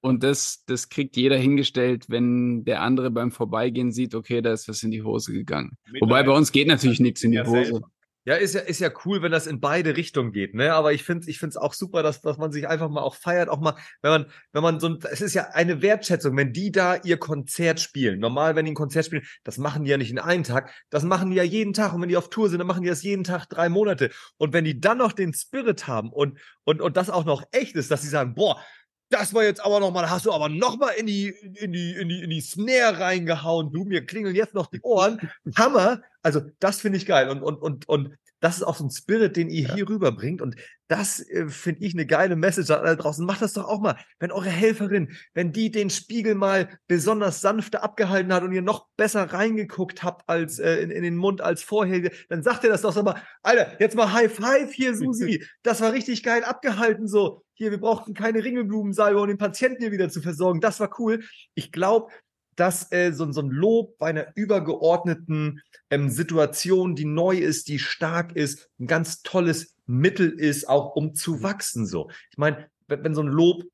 [0.00, 4.68] und das, das kriegt jeder hingestellt, wenn der andere beim Vorbeigehen sieht, okay, da ist
[4.68, 5.76] was in die Hose gegangen.
[6.00, 7.82] Wobei bei uns geht natürlich nichts in die Hose.
[8.26, 10.74] Ja, ist ja, ist ja cool, wenn das in beide Richtungen geht, ne?
[10.74, 13.14] Aber ich finde, ich finde es auch super, dass, dass man sich einfach mal auch
[13.14, 16.52] feiert, auch mal, wenn man, wenn man so ein, es ist ja eine Wertschätzung, wenn
[16.52, 18.20] die da ihr Konzert spielen.
[18.20, 21.02] Normal, wenn die ein Konzert spielen, das machen die ja nicht in einem Tag, das
[21.02, 21.94] machen die ja jeden Tag.
[21.94, 24.10] Und wenn die auf Tour sind, dann machen die das jeden Tag drei Monate.
[24.36, 27.74] Und wenn die dann noch den Spirit haben und, und, und das auch noch echt
[27.74, 28.60] ist, dass sie sagen, boah,
[29.10, 32.22] das war jetzt aber nochmal, hast du aber nochmal in die, in die, in die,
[32.22, 35.30] in die Snare reingehauen, du, mir klingeln jetzt noch die Ohren.
[35.56, 36.00] Hammer.
[36.22, 37.28] Also, das finde ich geil.
[37.28, 40.40] Und, und, und, und das ist auch so ein Spirit, den ihr hier rüberbringt.
[40.40, 40.56] Und
[40.88, 43.24] das äh, finde ich eine geile Message da draußen.
[43.24, 43.96] Macht das doch auch mal.
[44.18, 48.88] Wenn eure Helferin, wenn die den Spiegel mal besonders sanfter abgehalten hat und ihr noch
[48.96, 52.82] besser reingeguckt habt als äh, in, in den Mund als vorher, dann sagt ihr das
[52.82, 55.44] doch so mal, Alter, jetzt mal High Five hier, Susi.
[55.62, 57.44] Das war richtig geil abgehalten so.
[57.54, 60.60] Hier, wir brauchten keine Ringelblumensalbe, um den Patienten hier wieder zu versorgen.
[60.60, 61.22] Das war cool.
[61.54, 62.10] Ich glaube,
[62.60, 67.78] dass äh, so, so ein Lob bei einer übergeordneten ähm, Situation, die neu ist, die
[67.78, 71.86] stark ist, ein ganz tolles Mittel ist, auch um zu wachsen.
[71.86, 73.64] So, ich meine, wenn, wenn so ein Lob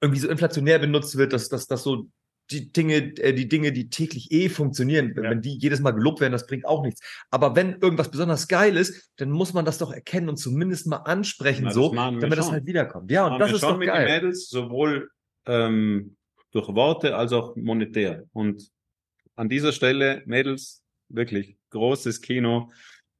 [0.00, 2.06] irgendwie so inflationär benutzt wird, dass, dass, dass so
[2.50, 5.34] die Dinge, äh, die Dinge, die täglich eh funktionieren, wenn, Ja.
[5.34, 7.00] die jedes Mal gelobt werden, das bringt auch nichts.
[7.30, 10.98] Aber wenn irgendwas besonders geil ist, dann muss man das doch erkennen und zumindest mal
[10.98, 13.10] ansprechen, Na, das so, damit das halt wiederkommt.
[13.10, 14.06] Ja, und das wir ist doch geil.
[14.06, 15.10] Mädels, sowohl
[15.46, 16.16] ähm,
[16.52, 18.24] durch Worte als auch monetär.
[18.32, 18.70] Und
[19.36, 22.70] an dieser Stelle, Mädels, wirklich großes Kino,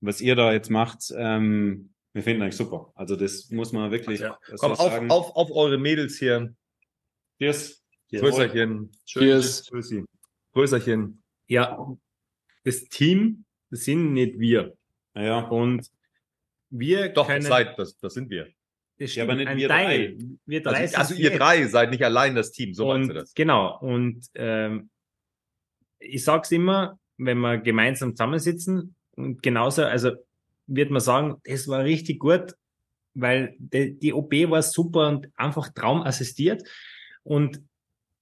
[0.01, 1.13] was ihr da jetzt macht.
[1.17, 2.93] Ähm, wir finden euch super.
[2.95, 4.39] Also das muss man wirklich Ja.
[4.59, 5.11] Komm, auf, sagen.
[5.11, 6.55] auf, auf eure Mädels hier.
[7.39, 7.83] Cheers.
[8.11, 8.91] Größerchen.
[9.07, 9.71] Cheers.
[10.53, 11.23] Größerchen.
[11.49, 11.79] Ja,
[12.65, 14.77] das Team das sind nicht wir.
[15.15, 15.91] Ja, Und
[16.69, 18.49] wir Doch, können, seid, das, das sind wir.
[19.03, 20.19] Das Ja, aber nicht ein wir Teil.
[20.47, 23.35] Wir drei Also, also ihr drei seid nicht allein das Team, so meinst du das.
[23.35, 23.79] genau.
[23.81, 24.91] Und ähm,
[25.99, 30.13] ich sag's immer, wenn wir gemeinsam zusammensitzen und genauso, also
[30.67, 32.55] wird man sagen, das war richtig gut,
[33.15, 36.63] weil die, die OP war super und einfach traumassistiert.
[37.23, 37.61] Und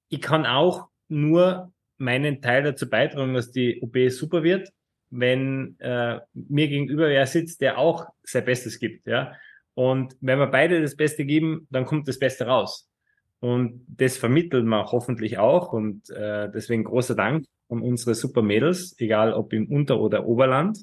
[0.08, 4.70] ich kann auch nur meinen Teil dazu beitragen, dass die OP super wird,
[5.10, 9.34] wenn äh, mir gegenüber wer sitzt, der auch sein Bestes gibt, ja.
[9.80, 12.86] Und wenn wir beide das Beste geben, dann kommt das Beste raus.
[13.38, 15.72] Und das vermitteln wir hoffentlich auch.
[15.72, 20.82] Und äh, deswegen großer Dank an unsere super Mädels, egal ob im Unter- oder Oberland.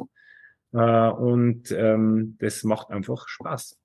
[0.73, 3.77] Äh, und ähm, das macht einfach Spaß.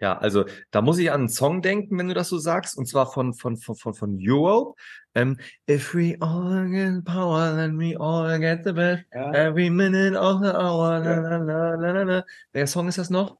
[0.00, 2.86] Ja, also da muss ich an einen Song denken, wenn du das so sagst, und
[2.86, 4.74] zwar von von von von, von Europe.
[5.14, 5.36] Ähm,
[5.68, 9.04] If we all get power, then we all get the best.
[9.12, 9.34] ja.
[9.34, 10.98] Every minute of the hour.
[11.00, 12.24] La, la, la, la.
[12.52, 13.36] Welcher Song ist das noch?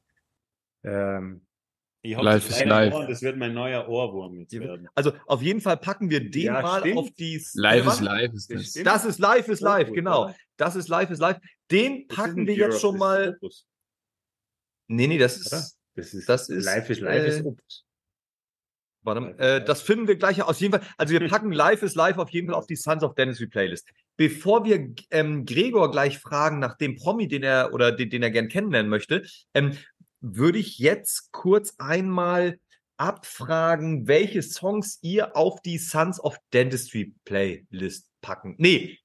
[0.87, 1.41] Ähm,
[2.01, 2.95] Ich hab Life das is life.
[2.95, 4.87] Ohren, Das wird mein neuer Ohrwurm jetzt werden.
[4.95, 6.97] Also auf jeden Fall packen wir den Ja, mal stimmt.
[6.97, 7.43] auf die.
[7.55, 7.95] Live Was?
[7.95, 9.05] is live ist Das das.
[9.05, 10.23] ist Live is Live, Opus, genau.
[10.25, 10.35] oder?
[10.57, 11.37] Das ist Live is Live.
[11.71, 13.35] Den packen wir jetzt schon mal.
[13.41, 13.65] Opus.
[14.87, 15.57] Nee, nee, das oder?
[15.57, 15.77] ist.
[15.95, 17.83] Das ist, Das ist, Life is Life äh, ist Opus.
[19.03, 19.65] Warte, Live äh, Live.
[19.65, 20.87] das finden wir gleich aus jeden Fall.
[20.97, 23.89] Also wir packen Live is Live auf jeden Fall auf die Sons of Dentistry Playlist.
[24.15, 28.31] Bevor wir ähm, Gregor gleich fragen nach dem Promi, den er oder den, den er
[28.31, 29.23] gern kennenlernen möchte,
[29.53, 29.77] ähm,
[30.21, 32.59] würde ich jetzt kurz einmal
[32.97, 38.55] abfragen, welche Songs ihr auf die Sons of Dentistry Playlist packen.
[38.57, 38.99] Nee.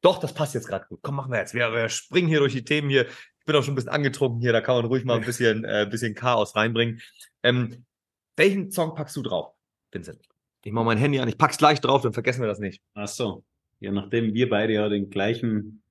[0.00, 0.98] Doch, das passt jetzt gerade gut.
[1.02, 1.54] Komm, machen wir jetzt.
[1.54, 3.06] Wir, wir springen hier durch die Themen hier.
[3.06, 5.64] Ich bin auch schon ein bisschen angetrunken hier, da kann man ruhig mal ein bisschen,
[5.64, 7.00] äh, bisschen Chaos reinbringen.
[7.42, 7.84] Ähm,
[8.36, 9.54] welchen Song packst du drauf,
[9.90, 10.20] Vincent?
[10.64, 12.82] Ich mache mein Handy an, ich pack's gleich drauf, dann vergessen wir das nicht.
[12.94, 13.44] Ach so.
[13.80, 15.82] Ja, nachdem wir beide ja den gleichen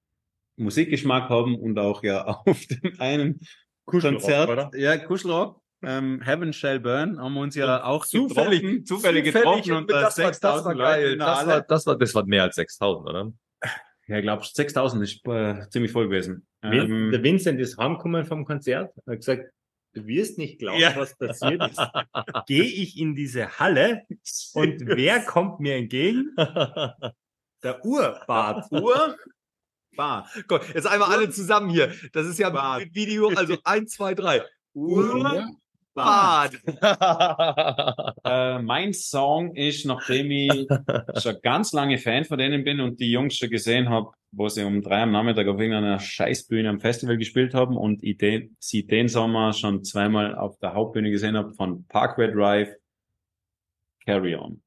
[0.56, 3.41] Musikgeschmack haben und auch ja auf dem einen
[3.92, 4.72] Kuschelrock, Konzert, oder?
[4.76, 9.74] ja, Kuschelrock, ähm, Heaven Shall Burn, haben wir uns ja auch Zufällig, getroffen, zufällig getroffen
[9.74, 11.18] und da das, war, das war 6000 geil.
[11.18, 13.34] Das war, das war, das war mehr als 6000, oder?
[14.08, 16.46] Ja, ich glaube, 6000 ist äh, ziemlich voll gewesen.
[16.64, 19.46] Ähm, der Vincent ist heimgekommen vom Konzert und hat gesagt,
[19.94, 20.96] du wirst nicht glauben, Ja.
[20.96, 21.80] was passiert ist.
[22.48, 24.04] Gehe ich in diese Halle
[24.54, 26.36] und wer kommt mir entgegen?
[27.64, 28.72] Der Urbart.
[28.72, 29.16] Uhr,
[29.96, 30.30] Bar.
[30.48, 31.94] Gott, jetzt einmal alle zusammen hier.
[32.14, 32.84] Das ist ja ein Bad.
[32.94, 34.42] Video, also eins, zwei, drei.
[34.74, 35.48] Uhr,
[35.94, 36.58] Bad.
[38.24, 40.68] Äh, mein Song ist, nachdem ich
[41.22, 44.64] schon ganz lange Fan von denen bin und die Jungs schon gesehen habe, wo sie
[44.64, 48.86] um drei am Nachmittag auf irgendeiner Scheißbühne am Festival gespielt haben und ich den, sie
[48.86, 52.76] den Sommer schon zweimal auf der Hauptbühne gesehen habe von Parkway Drive,
[54.06, 54.62] Carry On.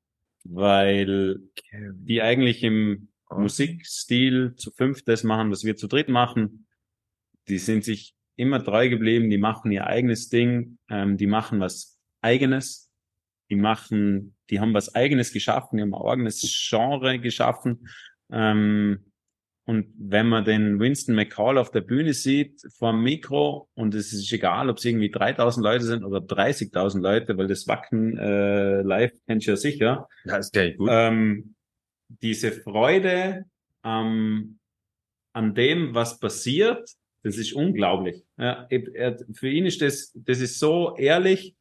[0.45, 1.41] Weil
[1.73, 6.67] die eigentlich im Musikstil zu fünft das machen, was wir zu dritt machen.
[7.49, 11.99] Die sind sich immer treu geblieben, die machen ihr eigenes Ding, ähm, die machen was
[12.21, 12.91] eigenes,
[13.51, 17.89] die machen, die haben was eigenes geschaffen, die haben ein eigenes Genre geschaffen.
[18.31, 19.05] Ähm,
[19.67, 24.13] und wenn man den Winston McCall auf der Bühne sieht, vor dem Mikro, und es
[24.13, 28.83] ist egal, ob es irgendwie 3000 Leute sind oder 30.000 Leute, weil das Wacken äh,
[28.83, 30.91] live kennst du ja sicher, Ja, ist der gut.
[30.93, 31.55] ähm,
[32.09, 33.45] diese Freude
[33.85, 34.59] ähm,
[35.33, 36.89] an dem, was passiert,
[37.23, 38.23] das ist unglaublich.
[38.37, 38.69] Ja,
[39.33, 41.57] für ihn ist das, das ist so ehrlich.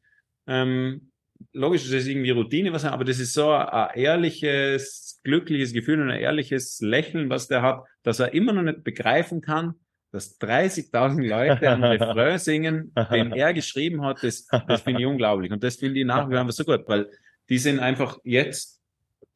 [0.46, 1.10] Ähm,
[1.52, 6.00] logisch ist das irgendwie Routine, was er, aber das ist so ein ehrliches, glückliches Gefühl
[6.00, 9.74] und ein ehrliches Lächeln, was der hat, dass er immer noch nicht begreifen kann,
[10.12, 15.50] dass 30.000 Leute einen Refrain singen, den er geschrieben hat, das, das finde ich unglaublich.
[15.50, 17.10] Und das finde ich nach wie vor so gut, weil
[17.48, 18.80] die sind einfach jetzt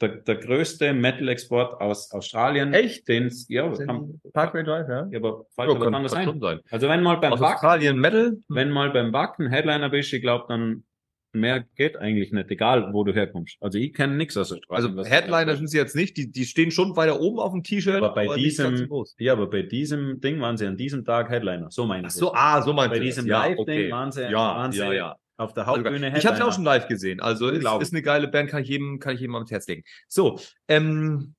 [0.00, 2.72] der, der größte Metal-Export aus Australien.
[2.72, 3.08] Echt?
[3.08, 5.08] Den, ja, kann, Parkway Drive, ja?
[5.10, 6.40] ja, aber falsch, aber kann das sein.
[6.40, 6.60] sein.
[6.70, 8.36] Also wenn mal beim Aus Wacken, Australien Metal?
[8.48, 10.84] wenn mal beim Wacken Headliner bist, ich glaube, dann
[11.32, 13.56] mehr geht eigentlich nicht, egal wo du herkommst.
[13.60, 14.98] Also ich kenne nichts aus Australien.
[14.98, 17.96] Also Headliner sind sie jetzt nicht, die, die stehen schon weiter oben auf dem T-Shirt.
[17.96, 19.16] aber bei so diesem, groß.
[19.18, 21.70] ja, aber bei diesem Ding waren sie an diesem Tag Headliner.
[21.70, 22.16] So meine Ach ich.
[22.16, 22.34] so, das.
[22.36, 23.90] ah, so meinst bei diesem ja, Live-Ding okay.
[23.90, 25.16] waren sie, Ja, waren sie ja, ja.
[25.38, 27.20] Auf der Also, Hauptbühne ich habe sie auch schon live gesehen.
[27.20, 29.84] Also ist, ist eine geile Band, kann ich jedem, kann ich jedem ans Herz legen.
[30.08, 31.34] So, ähm,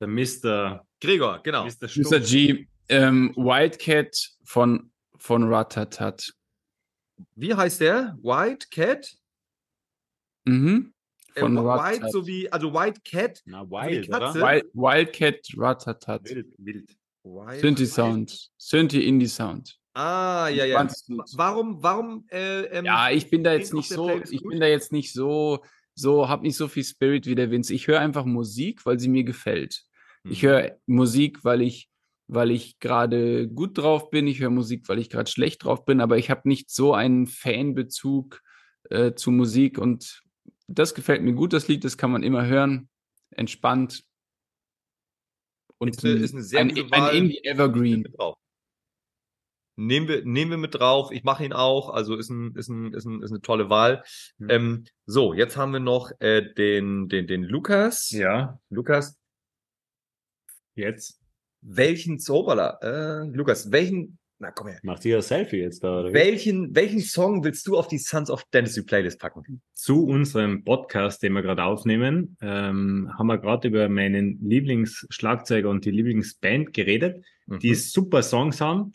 [0.00, 0.86] Der Mr.
[1.00, 1.64] Gregor, genau.
[1.66, 2.20] Mr.
[2.20, 6.32] G, ähm, Wildcat von, von Ratatat.
[7.34, 8.16] Wie heißt der?
[8.22, 9.12] White Cat?
[10.44, 10.92] Mhm.
[11.34, 12.12] Äh, Von White Ratatat.
[12.12, 13.42] sowie, also White Cat.
[13.46, 14.38] Na, wild, Katze?
[14.38, 14.46] oder?
[14.46, 16.24] Wild, Wildcat Ratatat.
[16.24, 16.96] Wild, wild.
[17.24, 18.50] White, Synthi Sound.
[18.58, 19.78] Synthi Indie Sound.
[19.94, 20.76] Ah, ja, ja.
[20.76, 21.30] 20 Minuten.
[21.36, 24.50] Warum, warum, äh, ähm, Ja, ich bin da jetzt nicht so, Playlist ich gut.
[24.52, 25.62] bin da jetzt nicht so,
[25.94, 27.74] so, hab nicht so viel Spirit wie der Vince.
[27.74, 29.82] Ich höre einfach Musik, weil sie mir gefällt.
[30.24, 30.46] Ich Mhm.
[30.46, 31.90] höre Musik, weil ich,
[32.28, 34.26] weil ich gerade gut drauf bin.
[34.26, 37.26] Ich höre Musik, weil ich gerade schlecht drauf bin, aber ich habe nicht so einen
[37.26, 38.40] Fanbezug
[38.90, 40.22] äh, zu Musik und
[40.68, 42.88] das gefällt mir gut, das Lied, das kann man immer hören.
[43.30, 44.04] Entspannt.
[45.78, 47.14] Und Ist eine- ist eine sehr ein, ein.
[47.16, 48.04] Indie Evergreen.
[48.04, 48.36] drauf.
[49.76, 51.10] Nehmen wir, nehmen wir mit drauf.
[51.12, 51.90] Ich mache ihn auch.
[51.90, 54.04] Also ist, ein, ist, ein, ist, ein, ist eine tolle Wahl.
[54.38, 54.50] Mhm.
[54.50, 58.10] Ähm, so, jetzt haben wir noch äh, den, den, den Lukas.
[58.10, 59.18] Ja, Lukas,
[60.74, 61.20] jetzt.
[61.62, 62.78] welchen Zauberler?
[62.82, 64.80] Äh, Lukas, welchen, na komm her.
[64.82, 66.12] Macht ihr ein Selfie jetzt da, oder?
[66.12, 69.62] Welchen, welchen Song willst du auf die Sons of Dentistry Playlist packen?
[69.72, 75.84] Zu unserem Podcast, den wir gerade aufnehmen, ähm, haben wir gerade über meinen Lieblingsschlagzeuger und
[75.84, 77.74] die Lieblingsband geredet, die Mhm.
[77.74, 78.92] super Songs haben.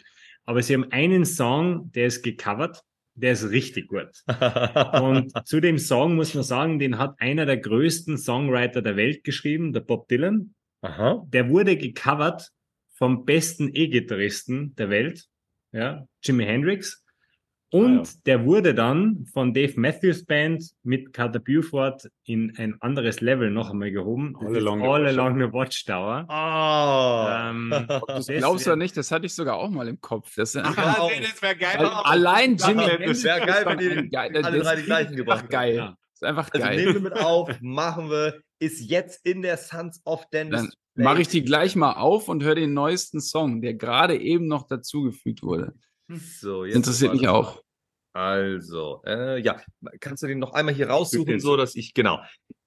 [0.47, 2.81] Aber sie haben einen Song, der ist gecovert,
[3.15, 4.23] der ist richtig gut.
[5.01, 9.25] Und zu dem Song muss man sagen, den hat einer der größten Songwriter der Welt
[9.25, 10.55] geschrieben, der Bob Dylan.
[10.81, 11.25] Aha.
[11.27, 12.49] Der wurde gecovert
[12.93, 15.25] vom besten E-Gitarristen der Welt,
[15.73, 17.03] ja, Jimi Hendrix.
[17.69, 18.09] Und Ah, ja.
[18.25, 23.71] der wurde dann von Dave Matthews Band mit Carter Buford in ein anderes Level noch
[23.71, 24.35] einmal gehoben.
[24.39, 25.09] Das All Along the All Watchtower.
[25.25, 26.25] Along the Watchtower.
[26.29, 27.49] Ah.
[27.49, 27.73] Ähm,
[28.07, 30.33] Das glaubst du nicht, das hatte ich sogar auch mal im Kopf.
[30.35, 31.11] Das ist Ach, einfach, auch.
[31.11, 31.75] wäre geil.
[31.77, 34.85] weil allein Jimmy Das wäre geil, ist wenn die geil- alle das drei die ist
[34.85, 35.75] gleichen einfach gebracht geil.
[35.75, 35.85] Ja.
[35.87, 36.75] Das ist einfach Also geil.
[36.77, 40.77] nehmen wir mit auf, machen wir, ist jetzt in der Sons of Dann Dentistry.
[40.95, 44.67] mache ich die gleich mal auf und höre den neuesten Song, der gerade eben noch
[44.67, 45.73] dazugefügt wurde.
[46.09, 47.61] So, jetzt Interessiert mich auch.
[48.13, 49.61] Also, äh, ja,
[49.99, 52.19] kannst du den noch einmal hier raussuchen, so dass ich, genau.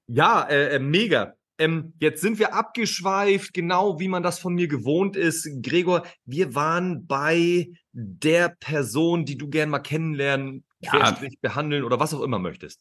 [0.07, 1.35] Ja, äh, äh, mega.
[1.59, 5.49] ähm, jetzt sind wir abgeschweift, genau wie man das von mir gewohnt ist.
[5.63, 11.19] Gregor, wir waren bei der Person, die du gern mal kennenlernen, Ja.
[11.41, 12.81] behandeln oder was auch immer möchtest.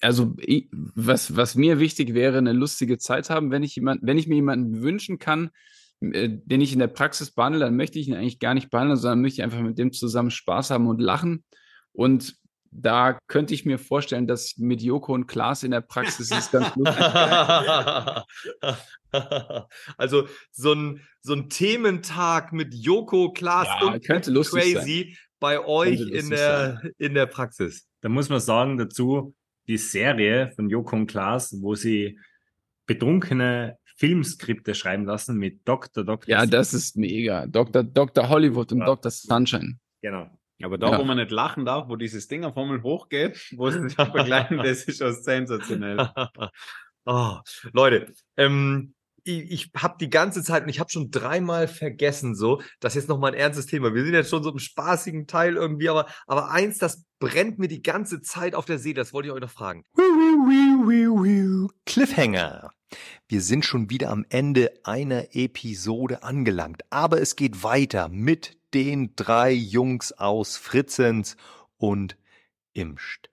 [0.00, 4.16] also ich, was, was mir wichtig wäre, eine lustige Zeit haben, wenn ich jemand, wenn
[4.16, 5.50] ich mir jemanden wünschen kann, äh,
[6.00, 9.20] den ich in der Praxis behandle, dann möchte ich ihn eigentlich gar nicht behandeln, sondern
[9.20, 11.44] möchte ich einfach mit dem zusammen Spaß haben und lachen.
[11.92, 12.36] Und
[12.70, 16.74] da könnte ich mir vorstellen, dass mit Joko und Klaas in der Praxis ist ganz
[16.76, 17.04] lustig.
[19.96, 25.64] also so ein, so ein Thementag mit Joko, Klaas Ja, und könnte lustig Crazy bei
[25.64, 27.88] euch in der, in der Praxis.
[28.02, 29.34] Da muss man sagen dazu,
[29.66, 32.18] die Serie von Joko und Klaas, wo sie
[32.86, 36.04] betrunkene Filmskripte schreiben lassen mit Dr.
[36.04, 36.26] Dr.
[36.26, 37.46] Ja, das ist mega.
[37.46, 37.84] Dr.
[37.84, 38.30] Dr.
[38.30, 38.86] Hollywood und Ja.
[38.86, 39.10] Dr.
[39.10, 39.78] Sunshine.
[40.00, 40.26] Genau.
[40.62, 40.98] Aber da, Ja.
[40.98, 44.56] wo man nicht lachen darf, wo dieses Ding auf einmal hochgeht, wo sie sich vergleichen,
[44.64, 46.08] das ist schon sensationell.
[47.04, 47.36] oh,
[47.74, 52.62] Leute, ähm, ich, ich habe die ganze Zeit, und ich habe schon dreimal vergessen, so,
[52.80, 53.92] das ist jetzt nochmal ein ernstes Thema.
[53.94, 57.68] Wir sind jetzt schon so im spaßigen Teil irgendwie, aber, aber eins, das brennt mir
[57.68, 59.84] die ganze Zeit auf der See, das wollte ich euch noch fragen.
[61.84, 62.70] Cliffhanger.
[63.28, 69.14] Wir sind schon wieder am Ende einer Episode angelangt, aber es geht weiter mit den
[69.16, 71.36] drei Jungs aus Fritzens
[71.76, 72.16] und
[72.72, 73.30] Imst.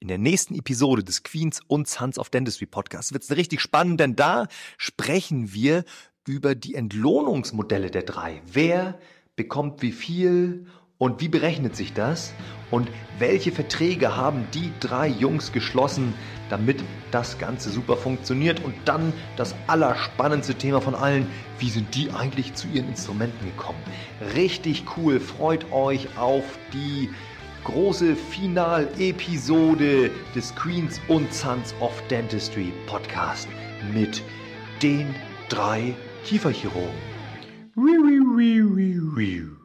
[0.00, 4.00] In der nächsten Episode des Queens und Sons of Dentistry Podcasts wird es richtig spannend,
[4.00, 5.84] denn da sprechen wir
[6.26, 8.42] über die Entlohnungsmodelle der drei.
[8.44, 8.98] Wer
[9.36, 10.66] bekommt wie viel
[11.04, 12.32] und wie berechnet sich das?
[12.70, 12.88] Und
[13.18, 16.14] welche Verträge haben die drei Jungs geschlossen,
[16.48, 18.64] damit das Ganze super funktioniert?
[18.64, 21.26] Und dann das allerspannendste Thema von allen,
[21.58, 23.76] wie sind die eigentlich zu ihren Instrumenten gekommen?
[24.34, 27.10] Richtig cool, freut euch auf die
[27.64, 33.46] große Finalepisode des Queens und Sons of Dentistry Podcast
[33.92, 34.22] mit
[34.82, 35.14] den
[35.50, 36.88] drei Kieferchirurgen.
[37.76, 39.63] Riu, riu, riu, riu, riu.